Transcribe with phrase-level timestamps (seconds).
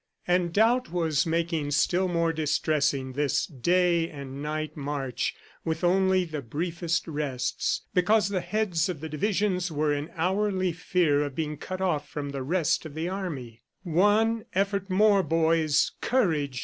[0.27, 6.41] And doubt was making still more distressing this day and night march with only the
[6.41, 11.81] briefest rests because the heads of the divisions were in hourly fear of being cut
[11.81, 13.61] off from the rest of the army.
[13.83, 15.91] "One effort more, boys!
[16.01, 16.59] Courage!